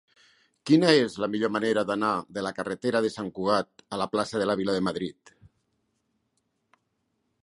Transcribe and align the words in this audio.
Quina 0.69 0.87
és 1.01 1.17
la 1.23 1.27
millor 1.33 1.51
manera 1.55 1.83
d'anar 1.89 2.13
de 2.37 2.43
la 2.47 2.53
carretera 2.59 3.01
de 3.07 3.11
Sant 3.17 3.29
Cugat 3.37 3.85
a 3.97 4.01
la 4.05 4.09
plaça 4.15 4.41
de 4.43 4.47
la 4.51 4.55
Vila 4.63 4.79
de 4.79 4.83
Madrid? 4.87 5.35